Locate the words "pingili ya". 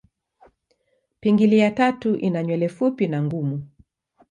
1.19-1.71